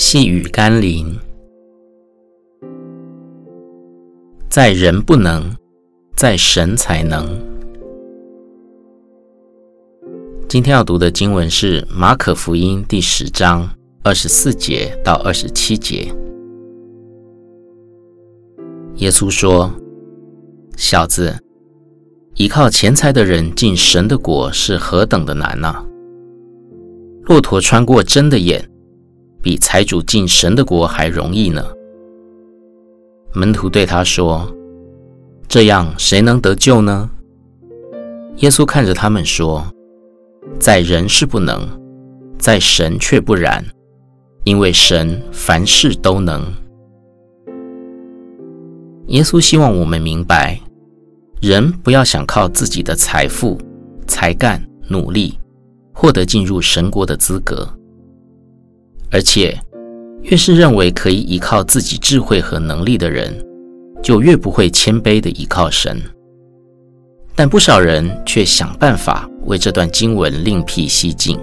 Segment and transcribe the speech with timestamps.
[0.00, 1.12] 细雨甘霖，
[4.48, 5.52] 在人不能，
[6.14, 7.28] 在神才能。
[10.48, 13.68] 今天要读的经文是马可福音第十章
[14.04, 16.14] 二十四节到二十七节。
[18.98, 19.68] 耶稣说
[20.78, 21.36] ：“小子，
[22.36, 25.84] 依靠钱财的人进神的国是何等的难啊！
[27.24, 28.64] 骆驼穿过针的眼。”
[29.48, 31.64] 比财主进神的国还容易呢。
[33.32, 34.46] 门徒对他说
[35.48, 37.08] ：“这样谁能得救呢？”
[38.40, 39.64] 耶稣看着他们说
[40.60, 41.66] ：“在人是不能，
[42.38, 43.64] 在神却不然，
[44.44, 46.44] 因为神凡事都能。”
[49.08, 50.60] 耶稣希望我们明白，
[51.40, 53.58] 人不要想靠自己的财富、
[54.06, 55.38] 才干、努力
[55.94, 57.66] 获得进入神国的资格。
[59.10, 59.58] 而且，
[60.22, 63.34] 越是认为可以依靠自己智慧和能力的人，
[64.02, 66.00] 就越不会谦卑地依靠神。
[67.34, 71.38] 但不少人却想办法为这段经文另辟蹊径，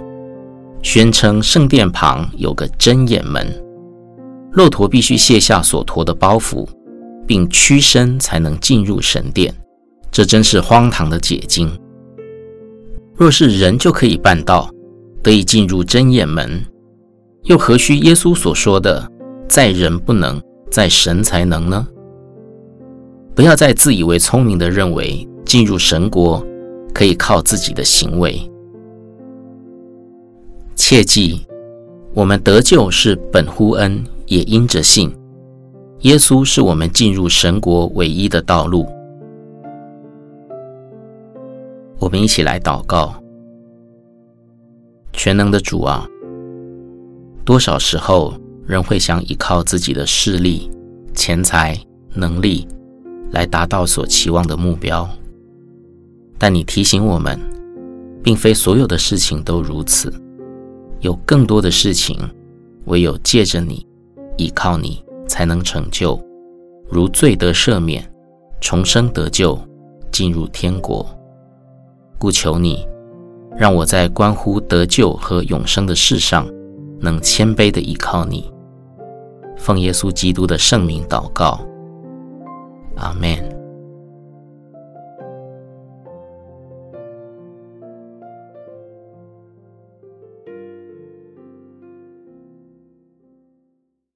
[0.82, 3.46] 宣称圣殿旁有个针眼门，
[4.52, 6.68] 骆驼必须卸下所驮的包袱，
[7.26, 9.52] 并屈身才能进入神殿。
[10.12, 11.68] 这真是荒唐的解经。
[13.16, 14.70] 若是人就可以办到，
[15.22, 16.64] 得以进入针眼门。
[17.46, 19.08] 又何须耶稣所说的
[19.48, 21.86] “在人不能，在神才能”呢？
[23.36, 26.44] 不要再自以为聪明的认为进入神国
[26.92, 28.40] 可以靠自己的行为。
[30.74, 31.46] 切记，
[32.14, 35.14] 我们得救是本乎恩，也因着信。
[36.00, 38.86] 耶稣是我们进入神国唯一的道路。
[42.00, 43.14] 我们一起来祷告：
[45.12, 46.06] 全能的主啊！
[47.46, 48.34] 多少时候，
[48.66, 50.68] 人会想依靠自己的势力、
[51.14, 51.78] 钱财、
[52.12, 52.66] 能力
[53.30, 55.08] 来达到所期望的目标。
[56.38, 57.38] 但你提醒我们，
[58.20, 60.12] 并非所有的事情都如此，
[60.98, 62.18] 有更多的事情，
[62.86, 63.86] 唯有借着你、
[64.36, 66.20] 依靠你，才能成就，
[66.90, 68.04] 如罪得赦免、
[68.60, 69.56] 重生得救、
[70.10, 71.06] 进入天国。
[72.18, 72.84] 故求你，
[73.56, 76.44] 让我在关乎得救和永生的事上，
[77.00, 78.52] 能谦卑地依靠你，
[79.56, 81.60] 奉耶稣基督的圣名祷告，
[82.96, 83.55] 阿门。